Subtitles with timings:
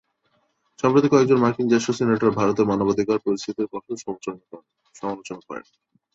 [0.79, 3.97] সম্প্রতি কয়েকজন মার্কিন জ্যেষ্ঠ সিনেটর ভারতের মানবাধিকার পরিস্থিতির কঠোর
[4.95, 5.65] সমালোচনা করেন।